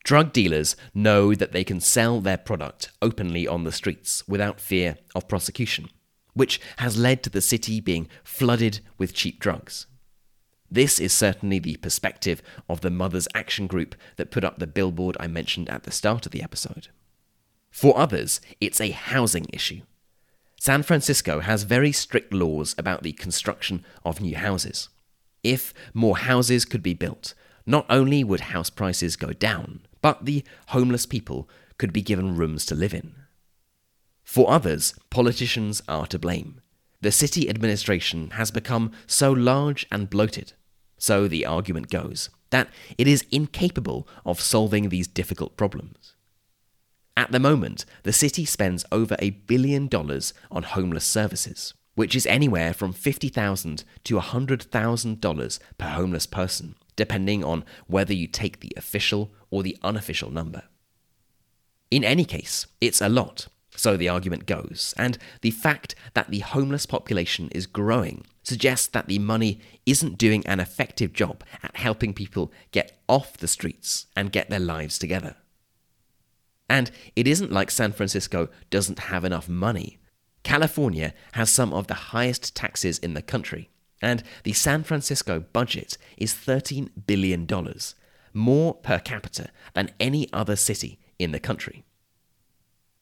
Drug 0.04 0.34
dealers 0.34 0.76
know 0.92 1.34
that 1.34 1.52
they 1.52 1.64
can 1.64 1.80
sell 1.80 2.20
their 2.20 2.36
product 2.36 2.90
openly 3.00 3.48
on 3.48 3.64
the 3.64 3.72
streets 3.72 4.22
without 4.28 4.60
fear 4.60 4.98
of 5.14 5.28
prosecution, 5.28 5.88
which 6.34 6.60
has 6.76 6.98
led 6.98 7.22
to 7.22 7.30
the 7.30 7.40
city 7.40 7.80
being 7.80 8.08
flooded 8.22 8.80
with 8.98 9.14
cheap 9.14 9.40
drugs. 9.40 9.86
This 10.70 10.98
is 10.98 11.12
certainly 11.12 11.58
the 11.58 11.76
perspective 11.76 12.42
of 12.68 12.82
the 12.82 12.90
Mothers 12.90 13.28
Action 13.34 13.66
Group 13.66 13.94
that 14.16 14.30
put 14.30 14.44
up 14.44 14.58
the 14.58 14.66
billboard 14.66 15.16
I 15.18 15.26
mentioned 15.26 15.70
at 15.70 15.84
the 15.84 15.90
start 15.90 16.26
of 16.26 16.32
the 16.32 16.42
episode. 16.42 16.88
For 17.70 17.98
others, 17.98 18.42
it's 18.60 18.80
a 18.80 18.90
housing 18.90 19.46
issue. 19.52 19.82
San 20.60 20.82
Francisco 20.82 21.40
has 21.40 21.62
very 21.62 21.92
strict 21.92 22.32
laws 22.32 22.74
about 22.76 23.02
the 23.02 23.12
construction 23.12 23.84
of 24.04 24.20
new 24.20 24.36
houses. 24.36 24.90
If 25.42 25.72
more 25.94 26.18
houses 26.18 26.64
could 26.64 26.82
be 26.82 26.94
built, 26.94 27.34
not 27.66 27.86
only 27.88 28.22
would 28.22 28.40
house 28.40 28.70
prices 28.70 29.16
go 29.16 29.32
down, 29.32 29.80
but 30.04 30.26
the 30.26 30.44
homeless 30.66 31.06
people 31.06 31.48
could 31.78 31.90
be 31.90 32.02
given 32.02 32.36
rooms 32.36 32.66
to 32.66 32.74
live 32.74 32.92
in. 32.92 33.14
For 34.22 34.50
others, 34.50 34.92
politicians 35.08 35.80
are 35.88 36.06
to 36.08 36.18
blame. 36.18 36.60
The 37.00 37.10
city 37.10 37.48
administration 37.48 38.32
has 38.32 38.50
become 38.50 38.92
so 39.06 39.32
large 39.32 39.86
and 39.90 40.10
bloated, 40.10 40.52
so 40.98 41.26
the 41.26 41.46
argument 41.46 41.88
goes, 41.88 42.28
that 42.50 42.68
it 42.98 43.08
is 43.08 43.24
incapable 43.30 44.06
of 44.26 44.42
solving 44.42 44.90
these 44.90 45.08
difficult 45.08 45.56
problems. 45.56 46.14
At 47.16 47.32
the 47.32 47.40
moment, 47.40 47.86
the 48.02 48.12
city 48.12 48.44
spends 48.44 48.84
over 48.92 49.16
a 49.20 49.30
billion 49.30 49.88
dollars 49.88 50.34
on 50.50 50.64
homeless 50.64 51.06
services, 51.06 51.72
which 51.94 52.14
is 52.14 52.26
anywhere 52.26 52.74
from 52.74 52.92
50,000 52.92 53.84
to 54.04 54.18
$100,000 54.18 55.58
per 55.78 55.88
homeless 55.88 56.26
person, 56.26 56.74
depending 56.96 57.44
on 57.44 57.64
whether 57.86 58.14
you 58.14 58.26
take 58.26 58.60
the 58.60 58.72
official 58.76 59.32
or 59.50 59.62
the 59.62 59.76
unofficial 59.82 60.30
number. 60.30 60.62
In 61.90 62.04
any 62.04 62.24
case, 62.24 62.66
it's 62.80 63.00
a 63.00 63.08
lot, 63.08 63.48
so 63.76 63.96
the 63.96 64.08
argument 64.08 64.46
goes, 64.46 64.94
and 64.96 65.18
the 65.42 65.50
fact 65.50 65.94
that 66.14 66.30
the 66.30 66.40
homeless 66.40 66.86
population 66.86 67.48
is 67.52 67.66
growing 67.66 68.24
suggests 68.42 68.86
that 68.88 69.06
the 69.06 69.18
money 69.18 69.60
isn't 69.86 70.18
doing 70.18 70.46
an 70.46 70.60
effective 70.60 71.12
job 71.12 71.42
at 71.62 71.76
helping 71.76 72.12
people 72.12 72.52
get 72.72 72.98
off 73.08 73.36
the 73.36 73.48
streets 73.48 74.06
and 74.16 74.32
get 74.32 74.50
their 74.50 74.60
lives 74.60 74.98
together. 74.98 75.36
And 76.68 76.90
it 77.14 77.26
isn't 77.26 77.52
like 77.52 77.70
San 77.70 77.92
Francisco 77.92 78.48
doesn't 78.70 78.98
have 78.98 79.24
enough 79.24 79.48
money. 79.48 79.98
California 80.42 81.14
has 81.32 81.50
some 81.50 81.72
of 81.72 81.86
the 81.86 81.94
highest 81.94 82.54
taxes 82.54 82.98
in 82.98 83.14
the 83.14 83.22
country, 83.22 83.70
and 84.04 84.22
the 84.42 84.52
San 84.52 84.82
Francisco 84.82 85.44
budget 85.52 85.96
is 86.16 86.34
$13 86.34 86.90
billion, 87.06 87.48
more 88.32 88.74
per 88.74 88.98
capita 88.98 89.48
than 89.72 89.90
any 89.98 90.28
other 90.32 90.56
city 90.56 90.98
in 91.18 91.32
the 91.32 91.40
country. 91.40 91.84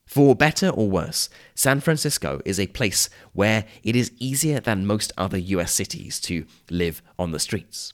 For 0.06 0.35
better 0.35 0.68
or 0.68 0.90
worse, 0.90 1.30
San 1.54 1.80
Francisco 1.80 2.40
is 2.44 2.61
a 2.61 2.66
place 2.66 3.09
where 3.32 3.64
it 3.82 3.97
is 3.97 4.12
easier 4.18 4.61
than 4.61 4.87
most 4.87 5.12
other 5.16 5.38
US 5.38 5.73
cities 5.73 6.21
to 6.21 6.44
live 6.71 7.02
on 7.18 7.30
the 7.30 7.40
streets. 7.40 7.92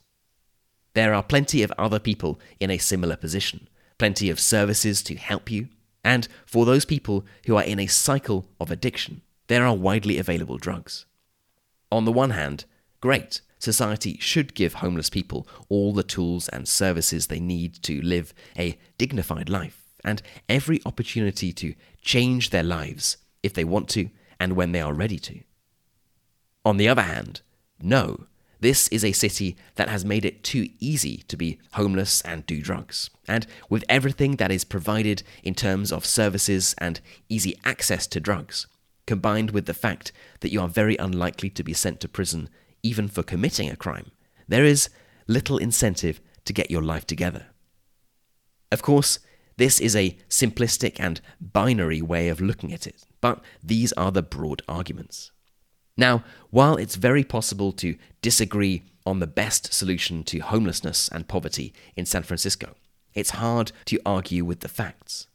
There 0.95 1.15
are 1.15 1.23
plenty 1.23 1.63
of 1.63 1.73
other 1.79 2.01
people 2.01 2.41
in 2.59 2.71
a 2.71 2.79
similar 2.79 3.17
position, 3.17 3.69
plenty 3.99 4.31
of 4.31 4.41
services 4.41 5.03
to 5.05 5.15
help 5.15 5.51
you, 5.51 5.69
and 6.03 6.27
for 6.45 6.65
those 6.65 6.85
people 6.85 7.25
who 7.47 7.57
are 7.57 7.63
in 7.63 7.79
a 7.79 7.87
cycle 7.87 8.47
of 8.59 8.71
addiction, 8.71 9.23
there 9.47 9.65
are 9.65 9.77
widely 9.77 10.19
available 10.19 10.59
drugs. 10.59 11.07
On 11.93 12.05
the 12.05 12.13
one 12.13 12.31
hand, 12.31 12.65
great, 13.01 13.41
society 13.59 14.19
should 14.21 14.55
give 14.55 14.75
homeless 14.75 15.11
people 15.11 15.47
all 15.69 15.93
the 15.93 16.03
tools 16.03 16.49
and 16.49 16.69
services 16.69 17.27
they 17.27 17.41
need 17.41 17.75
to 17.83 18.01
live 18.03 18.33
a 18.57 18.79
dignified 18.97 19.49
life 19.49 19.85
and 20.05 20.23
every 20.49 20.81
opportunity 20.87 21.53
to 21.53 21.75
change 22.01 22.51
their 22.51 22.63
lives 22.63 23.17
if 23.43 23.53
they 23.53 23.65
want 23.65 23.89
to 23.89 24.09
and 24.39 24.55
when 24.55 24.73
they 24.73 24.81
are 24.81 24.95
ready 24.95 25.19
to. 25.19 25.41
On 26.65 26.77
the 26.77 26.89
other 26.89 27.03
hand, 27.03 27.43
no, 27.81 28.27
this 28.61 28.89
is 28.89 29.05
a 29.05 29.13
city 29.13 29.57
that 29.77 29.89
has 29.89 30.05
made 30.05 30.25
it 30.25 30.43
too 30.43 30.69
easy 30.81 31.19
to 31.29 31.37
be 31.37 31.59
homeless 31.73 32.21
and 32.23 32.45
do 32.47 32.61
drugs. 32.61 33.09
And 33.29 33.47
with 33.69 33.85
everything 33.89 34.37
that 34.37 34.51
is 34.51 34.65
provided 34.65 35.23
in 35.43 35.55
terms 35.55 35.93
of 35.93 36.05
services 36.05 36.75
and 36.79 37.01
easy 37.29 37.57
access 37.65 38.07
to 38.09 38.21
drugs, 38.21 38.67
combined 39.07 39.53
with 39.53 39.67
the 39.67 39.75
fact 39.75 40.13
that 40.41 40.53
you 40.53 40.61
are 40.61 40.69
very 40.69 40.97
unlikely 40.97 41.51
to 41.51 41.63
be 41.63 41.73
sent 41.73 42.01
to 42.01 42.09
prison 42.09 42.49
even 42.83 43.09
for 43.09 43.23
committing 43.23 43.69
a 43.71 43.77
crime, 43.77 44.11
there 44.47 44.65
is 44.65 44.89
little 45.27 45.59
incentive 45.59 46.21
to 46.45 46.53
get 46.53 46.71
your 46.71 46.83
life 46.83 47.07
together. 47.07 47.47
Of 48.71 48.83
course, 48.83 49.19
this 49.57 49.81
is 49.81 49.97
a 49.97 50.17
simplistic 50.29 51.01
and 51.01 51.21
binary 51.41 52.01
way 52.01 52.29
of 52.29 52.41
looking 52.41 52.73
at 52.73 52.87
it, 52.87 53.05
but 53.21 53.43
these 53.63 53.93
are 53.95 54.13
the 54.13 54.23
broad 54.23 54.63
arguments. 54.69 55.33
Now, 55.97 56.23
while 56.51 56.77
it's 56.77 56.95
very 56.95 57.25
possible 57.25 57.73
to 57.73 57.97
disagree 58.23 58.85
on 59.05 59.19
the 59.19 59.27
best 59.27 59.73
solution 59.73 60.23
to 60.25 60.39
homelessness 60.39 61.09
and 61.09 61.27
poverty 61.27 61.75
in 61.97 62.07
San 62.07 62.23
Francisco, 62.23 62.77
it's 63.15 63.31
hard 63.31 63.73
to 63.87 64.01
argue 64.07 64.45
with 64.45 64.61
the 64.61 64.69
facts. 64.69 65.27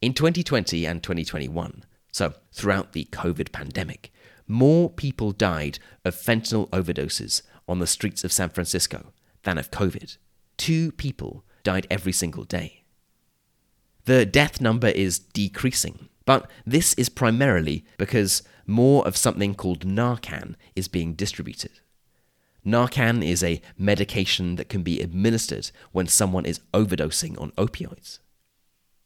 In 0.00 0.14
2020 0.14 0.86
and 0.86 1.02
2021, 1.02 1.84
so 2.12 2.34
throughout 2.52 2.92
the 2.92 3.04
COVID 3.12 3.52
pandemic, 3.52 4.11
more 4.46 4.90
people 4.90 5.32
died 5.32 5.78
of 6.04 6.14
fentanyl 6.14 6.68
overdoses 6.70 7.42
on 7.68 7.78
the 7.78 7.86
streets 7.86 8.24
of 8.24 8.32
San 8.32 8.50
Francisco 8.50 9.12
than 9.42 9.58
of 9.58 9.70
COVID. 9.70 10.16
Two 10.56 10.92
people 10.92 11.44
died 11.62 11.86
every 11.90 12.12
single 12.12 12.44
day. 12.44 12.84
The 14.04 14.26
death 14.26 14.60
number 14.60 14.88
is 14.88 15.18
decreasing, 15.18 16.08
but 16.24 16.50
this 16.66 16.94
is 16.94 17.08
primarily 17.08 17.84
because 17.98 18.42
more 18.66 19.06
of 19.06 19.16
something 19.16 19.54
called 19.54 19.86
Narcan 19.86 20.54
is 20.74 20.88
being 20.88 21.14
distributed. 21.14 21.72
Narcan 22.64 23.24
is 23.26 23.42
a 23.42 23.60
medication 23.76 24.56
that 24.56 24.68
can 24.68 24.82
be 24.82 25.00
administered 25.00 25.70
when 25.90 26.06
someone 26.06 26.46
is 26.46 26.60
overdosing 26.72 27.40
on 27.40 27.50
opioids. 27.52 28.20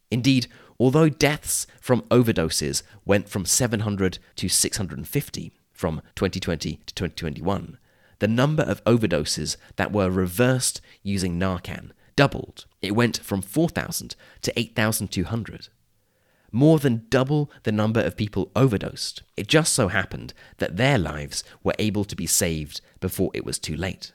Indeed, 0.09 0.47
although 0.79 1.09
deaths 1.09 1.67
from 1.81 2.01
overdoses 2.03 2.83
went 3.05 3.29
from 3.29 3.45
700 3.45 4.19
to 4.37 4.49
650 4.49 5.51
from 5.71 6.01
2020 6.15 6.79
to 6.85 6.93
2021, 6.93 7.77
the 8.19 8.27
number 8.27 8.63
of 8.63 8.83
overdoses 8.85 9.57
that 9.75 9.91
were 9.91 10.09
reversed 10.09 10.81
using 11.03 11.39
Narcan 11.39 11.91
doubled. 12.15 12.65
It 12.81 12.95
went 12.95 13.17
from 13.19 13.41
4,000 13.41 14.15
to 14.41 14.59
8,200. 14.59 15.69
More 16.51 16.79
than 16.79 17.05
double 17.09 17.51
the 17.63 17.71
number 17.71 18.01
of 18.01 18.17
people 18.17 18.51
overdosed. 18.55 19.21
It 19.35 19.47
just 19.47 19.73
so 19.73 19.89
happened 19.89 20.33
that 20.57 20.77
their 20.77 20.97
lives 20.97 21.43
were 21.63 21.75
able 21.77 22.05
to 22.05 22.15
be 22.15 22.25
saved 22.25 22.81
before 22.99 23.31
it 23.33 23.45
was 23.45 23.59
too 23.59 23.75
late. 23.75 24.13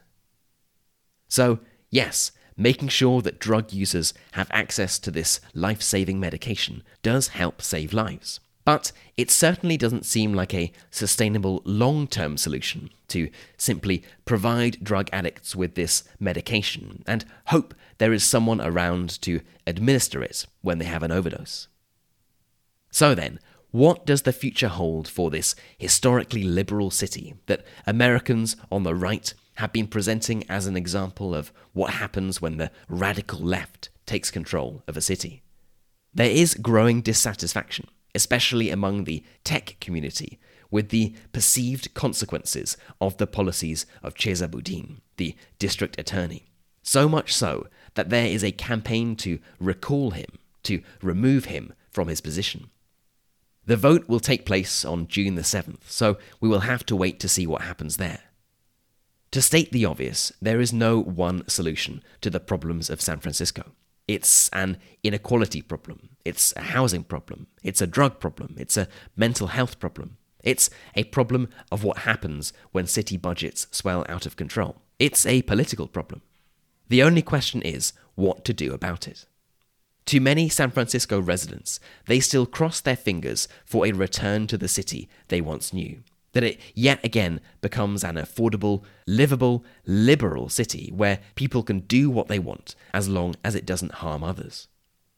So, 1.28 1.60
yes, 1.90 2.32
making 2.56 2.88
sure 2.88 3.22
that 3.22 3.38
drug 3.38 3.72
users 3.72 4.14
have 4.32 4.48
access 4.50 4.98
to 4.98 5.10
this 5.10 5.40
life 5.54 5.82
saving 5.82 6.20
medication 6.20 6.82
does 7.02 7.28
help 7.28 7.62
save 7.62 7.92
lives. 7.92 8.40
But 8.64 8.92
it 9.16 9.30
certainly 9.30 9.76
doesn't 9.76 10.06
seem 10.06 10.34
like 10.34 10.54
a 10.54 10.72
sustainable 10.90 11.62
long 11.64 12.06
term 12.06 12.36
solution 12.36 12.90
to 13.08 13.28
simply 13.56 14.04
provide 14.24 14.82
drug 14.82 15.08
addicts 15.12 15.56
with 15.56 15.74
this 15.74 16.04
medication 16.20 17.02
and 17.06 17.24
hope 17.46 17.74
there 17.98 18.12
is 18.12 18.24
someone 18.24 18.60
around 18.60 19.20
to 19.22 19.40
administer 19.66 20.22
it 20.22 20.46
when 20.60 20.78
they 20.78 20.84
have 20.84 21.02
an 21.02 21.10
overdose. 21.10 21.68
So 22.90 23.14
then, 23.14 23.40
what 23.72 24.04
does 24.04 24.22
the 24.22 24.32
future 24.32 24.68
hold 24.68 25.08
for 25.08 25.30
this 25.30 25.54
historically 25.78 26.44
liberal 26.44 26.90
city 26.90 27.34
that 27.46 27.64
Americans 27.86 28.54
on 28.70 28.82
the 28.82 28.94
right 28.94 29.32
have 29.56 29.72
been 29.72 29.86
presenting 29.86 30.48
as 30.48 30.66
an 30.66 30.76
example 30.76 31.34
of 31.34 31.52
what 31.72 31.94
happens 31.94 32.40
when 32.40 32.56
the 32.56 32.70
radical 32.88 33.38
left 33.38 33.90
takes 34.06 34.30
control 34.30 34.82
of 34.86 34.96
a 34.96 35.00
city? 35.00 35.42
There 36.14 36.30
is 36.30 36.54
growing 36.54 37.00
dissatisfaction 37.00 37.86
especially 38.14 38.70
among 38.70 39.04
the 39.04 39.22
tech 39.44 39.76
community, 39.80 40.38
with 40.70 40.88
the 40.88 41.14
perceived 41.32 41.92
consequences 41.94 42.76
of 43.00 43.16
the 43.18 43.26
policies 43.26 43.86
of 44.02 44.14
Chesa 44.14 44.50
Boudin, 44.50 45.00
the 45.16 45.34
district 45.58 45.98
attorney. 45.98 46.46
So 46.82 47.08
much 47.08 47.34
so 47.34 47.66
that 47.94 48.10
there 48.10 48.26
is 48.26 48.42
a 48.42 48.52
campaign 48.52 49.16
to 49.16 49.38
recall 49.60 50.10
him, 50.10 50.38
to 50.64 50.82
remove 51.02 51.46
him 51.46 51.74
from 51.90 52.08
his 52.08 52.20
position. 52.20 52.70
The 53.66 53.76
vote 53.76 54.08
will 54.08 54.20
take 54.20 54.46
place 54.46 54.84
on 54.84 55.06
June 55.06 55.36
the 55.36 55.42
7th, 55.42 55.88
so 55.88 56.18
we 56.40 56.48
will 56.48 56.60
have 56.60 56.84
to 56.86 56.96
wait 56.96 57.20
to 57.20 57.28
see 57.28 57.46
what 57.46 57.62
happens 57.62 57.96
there. 57.96 58.20
To 59.32 59.40
state 59.40 59.72
the 59.72 59.86
obvious, 59.86 60.30
there 60.42 60.60
is 60.60 60.74
no 60.74 61.00
one 61.00 61.48
solution 61.48 62.02
to 62.20 62.28
the 62.28 62.38
problems 62.38 62.90
of 62.90 63.00
San 63.00 63.18
Francisco. 63.18 63.72
It's 64.06 64.50
an 64.50 64.76
inequality 65.02 65.62
problem. 65.62 66.10
It's 66.22 66.52
a 66.54 66.60
housing 66.60 67.02
problem. 67.02 67.46
It's 67.62 67.80
a 67.80 67.86
drug 67.86 68.20
problem. 68.20 68.56
It's 68.58 68.76
a 68.76 68.88
mental 69.16 69.46
health 69.46 69.80
problem. 69.80 70.18
It's 70.44 70.68
a 70.94 71.04
problem 71.04 71.48
of 71.70 71.82
what 71.82 71.98
happens 71.98 72.52
when 72.72 72.86
city 72.86 73.16
budgets 73.16 73.68
swell 73.70 74.04
out 74.06 74.26
of 74.26 74.36
control. 74.36 74.82
It's 74.98 75.24
a 75.24 75.40
political 75.42 75.88
problem. 75.88 76.20
The 76.88 77.02
only 77.02 77.22
question 77.22 77.62
is 77.62 77.94
what 78.16 78.44
to 78.44 78.52
do 78.52 78.74
about 78.74 79.08
it. 79.08 79.24
To 80.06 80.20
many 80.20 80.50
San 80.50 80.70
Francisco 80.70 81.18
residents, 81.18 81.80
they 82.06 82.20
still 82.20 82.44
cross 82.44 82.82
their 82.82 82.96
fingers 82.96 83.48
for 83.64 83.86
a 83.86 83.92
return 83.92 84.46
to 84.48 84.58
the 84.58 84.68
city 84.68 85.08
they 85.28 85.40
once 85.40 85.72
knew 85.72 86.02
that 86.32 86.42
it 86.42 86.60
yet 86.74 87.04
again 87.04 87.40
becomes 87.60 88.04
an 88.04 88.16
affordable, 88.16 88.82
livable, 89.06 89.64
liberal 89.86 90.48
city 90.48 90.90
where 90.94 91.20
people 91.34 91.62
can 91.62 91.80
do 91.80 92.10
what 92.10 92.28
they 92.28 92.38
want 92.38 92.74
as 92.92 93.08
long 93.08 93.34
as 93.44 93.54
it 93.54 93.66
doesn't 93.66 93.92
harm 93.96 94.24
others. 94.24 94.68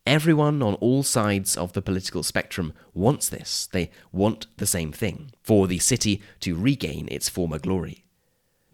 Everyone 0.06 0.62
on 0.62 0.74
all 0.74 1.02
sides 1.02 1.56
of 1.56 1.72
the 1.72 1.80
political 1.80 2.22
spectrum 2.22 2.74
wants 2.92 3.28
this. 3.28 3.68
They 3.72 3.90
want 4.12 4.48
the 4.58 4.66
same 4.66 4.92
thing 4.92 5.32
for 5.42 5.66
the 5.66 5.78
city 5.78 6.20
to 6.40 6.54
regain 6.54 7.08
its 7.10 7.30
former 7.30 7.58
glory. 7.58 8.04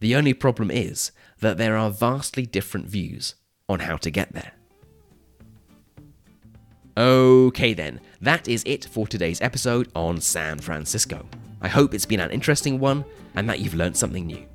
The 0.01 0.17
only 0.17 0.35
problem 0.35 0.71
is 0.71 1.13
that 1.39 1.57
there 1.57 1.77
are 1.77 1.91
vastly 1.91 2.47
different 2.47 2.89
views 2.89 3.37
on 3.69 3.81
how 3.81 3.97
to 3.99 4.11
get 4.11 4.33
there. 4.33 4.53
Okay, 6.97 7.75
then, 7.75 8.01
that 8.21 8.49
is 8.49 8.65
it 8.67 8.85
for 8.85 9.07
today's 9.07 9.41
episode 9.41 9.89
on 9.95 10.21
San 10.21 10.59
Francisco. 10.59 11.27
I 11.63 11.69
hope 11.69 11.95
it's 11.95 12.07
been 12.07 12.21
an 12.21 12.31
interesting 12.31 12.79
one 12.79 13.05
and 13.35 13.49
that 13.49 13.61
you've 13.61 13.75
learned 13.75 13.97
something 13.97 14.27
new. 14.27 14.47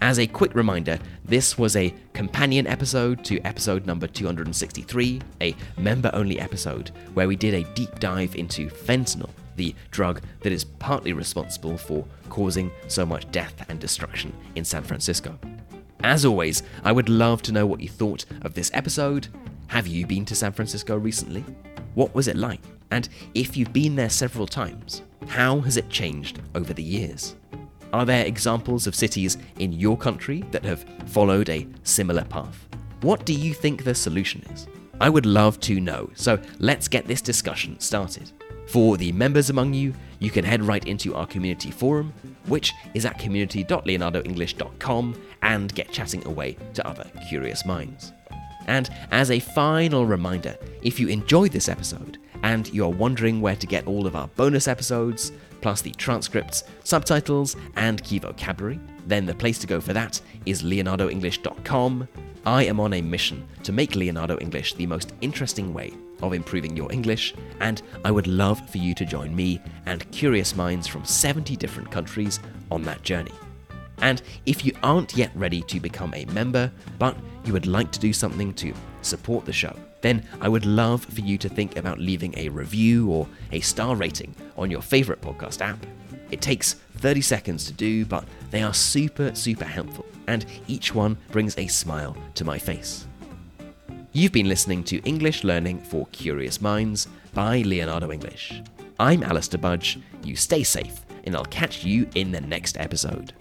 As 0.00 0.18
a 0.18 0.26
quick 0.26 0.54
reminder, 0.54 0.98
this 1.24 1.56
was 1.58 1.76
a 1.76 1.94
companion 2.12 2.66
episode 2.66 3.24
to 3.24 3.40
episode 3.40 3.86
number 3.86 4.06
263, 4.06 5.20
a 5.40 5.54
member 5.78 6.10
only 6.12 6.40
episode 6.40 6.90
where 7.14 7.28
we 7.28 7.36
did 7.36 7.54
a 7.54 7.64
deep 7.74 8.00
dive 8.00 8.34
into 8.36 8.68
fentanyl, 8.68 9.30
the 9.56 9.74
drug 9.90 10.20
that 10.40 10.52
is 10.52 10.64
partly 10.64 11.12
responsible 11.12 11.76
for 11.76 12.04
causing 12.28 12.70
so 12.88 13.06
much 13.06 13.30
death 13.30 13.64
and 13.68 13.78
destruction 13.78 14.32
in 14.56 14.64
San 14.64 14.82
Francisco. 14.82 15.38
As 16.02 16.24
always, 16.24 16.62
I 16.84 16.92
would 16.92 17.08
love 17.08 17.40
to 17.42 17.52
know 17.52 17.66
what 17.66 17.80
you 17.80 17.88
thought 17.88 18.26
of 18.42 18.54
this 18.54 18.70
episode. 18.74 19.28
Have 19.68 19.86
you 19.86 20.06
been 20.06 20.24
to 20.26 20.34
San 20.34 20.52
Francisco 20.52 20.96
recently? 20.96 21.44
What 21.94 22.14
was 22.14 22.28
it 22.28 22.36
like? 22.36 22.60
And 22.90 23.08
if 23.34 23.56
you've 23.56 23.72
been 23.72 23.96
there 23.96 24.10
several 24.10 24.46
times, 24.46 25.02
how 25.28 25.60
has 25.60 25.76
it 25.76 25.88
changed 25.88 26.40
over 26.54 26.72
the 26.72 26.82
years? 26.82 27.36
Are 27.92 28.04
there 28.04 28.26
examples 28.26 28.86
of 28.86 28.94
cities 28.94 29.38
in 29.58 29.72
your 29.72 29.96
country 29.96 30.44
that 30.50 30.64
have 30.64 30.84
followed 31.06 31.48
a 31.48 31.66
similar 31.84 32.24
path? 32.24 32.66
What 33.02 33.24
do 33.24 33.32
you 33.32 33.54
think 33.54 33.84
the 33.84 33.94
solution 33.94 34.42
is? 34.52 34.66
I 35.00 35.08
would 35.08 35.26
love 35.26 35.60
to 35.60 35.80
know, 35.80 36.10
so 36.14 36.38
let's 36.58 36.88
get 36.88 37.06
this 37.06 37.20
discussion 37.20 37.78
started. 37.78 38.32
For 38.66 38.96
the 38.96 39.12
members 39.12 39.50
among 39.50 39.74
you, 39.74 39.94
you 40.18 40.30
can 40.30 40.44
head 40.44 40.62
right 40.62 40.84
into 40.86 41.14
our 41.14 41.26
community 41.26 41.70
forum, 41.70 42.12
which 42.46 42.72
is 42.94 43.04
at 43.04 43.18
community.leonardoenglish.com, 43.18 45.22
and 45.42 45.74
get 45.74 45.92
chatting 45.92 46.26
away 46.26 46.56
to 46.74 46.86
other 46.86 47.10
curious 47.28 47.66
minds. 47.66 48.12
And 48.66 48.88
as 49.10 49.30
a 49.30 49.38
final 49.38 50.06
reminder, 50.06 50.56
if 50.82 50.98
you 50.98 51.08
enjoyed 51.08 51.52
this 51.52 51.68
episode 51.68 52.18
and 52.44 52.72
you're 52.74 52.90
wondering 52.90 53.40
where 53.40 53.56
to 53.56 53.66
get 53.66 53.86
all 53.86 54.06
of 54.06 54.14
our 54.14 54.28
bonus 54.28 54.68
episodes, 54.68 55.32
plus 55.62 55.80
the 55.80 55.92
transcripts, 55.92 56.64
subtitles, 56.84 57.56
and 57.76 58.04
key 58.04 58.18
vocabulary, 58.18 58.78
then 59.06 59.24
the 59.24 59.34
place 59.34 59.58
to 59.58 59.66
go 59.66 59.80
for 59.80 59.94
that 59.94 60.20
is 60.44 60.62
leonardoenglish.com. 60.62 62.06
I 62.44 62.64
am 62.64 62.80
on 62.80 62.92
a 62.92 63.00
mission 63.00 63.48
to 63.62 63.72
make 63.72 63.96
Leonardo 63.96 64.38
English 64.40 64.74
the 64.74 64.86
most 64.86 65.14
interesting 65.22 65.72
way 65.72 65.94
of 66.22 66.34
improving 66.34 66.76
your 66.76 66.92
English, 66.92 67.34
and 67.60 67.80
I 68.04 68.10
would 68.10 68.26
love 68.26 68.68
for 68.68 68.76
you 68.76 68.94
to 68.94 69.06
join 69.06 69.34
me 69.34 69.58
and 69.86 70.08
curious 70.12 70.54
minds 70.54 70.86
from 70.86 71.06
70 71.06 71.56
different 71.56 71.90
countries 71.90 72.40
on 72.70 72.82
that 72.82 73.02
journey. 73.02 73.32
And 74.02 74.20
if 74.44 74.66
you 74.66 74.72
aren't 74.82 75.16
yet 75.16 75.30
ready 75.34 75.62
to 75.62 75.80
become 75.80 76.12
a 76.12 76.26
member, 76.26 76.70
but 76.98 77.16
you 77.46 77.54
would 77.54 77.66
like 77.66 77.90
to 77.92 78.00
do 78.00 78.12
something 78.12 78.52
to 78.54 78.74
support 79.00 79.46
the 79.46 79.52
show, 79.52 79.74
then 80.04 80.22
I 80.38 80.50
would 80.50 80.66
love 80.66 81.02
for 81.02 81.22
you 81.22 81.38
to 81.38 81.48
think 81.48 81.78
about 81.78 81.98
leaving 81.98 82.34
a 82.36 82.50
review 82.50 83.08
or 83.08 83.26
a 83.52 83.60
star 83.60 83.96
rating 83.96 84.34
on 84.54 84.70
your 84.70 84.82
favorite 84.82 85.22
podcast 85.22 85.62
app. 85.62 85.78
It 86.30 86.42
takes 86.42 86.74
30 86.98 87.22
seconds 87.22 87.64
to 87.66 87.72
do, 87.72 88.04
but 88.04 88.26
they 88.50 88.62
are 88.62 88.74
super, 88.74 89.34
super 89.34 89.64
helpful, 89.64 90.04
and 90.26 90.44
each 90.68 90.94
one 90.94 91.16
brings 91.30 91.56
a 91.56 91.68
smile 91.68 92.14
to 92.34 92.44
my 92.44 92.58
face. 92.58 93.06
You've 94.12 94.32
been 94.32 94.48
listening 94.48 94.84
to 94.84 95.00
English 95.04 95.42
Learning 95.42 95.80
for 95.80 96.06
Curious 96.12 96.60
Minds 96.60 97.08
by 97.32 97.62
Leonardo 97.62 98.12
English. 98.12 98.60
I'm 99.00 99.22
Alistair 99.22 99.58
Budge. 99.58 99.98
You 100.22 100.36
stay 100.36 100.64
safe, 100.64 101.00
and 101.24 101.34
I'll 101.34 101.46
catch 101.46 101.82
you 101.82 102.06
in 102.14 102.30
the 102.30 102.42
next 102.42 102.76
episode. 102.78 103.32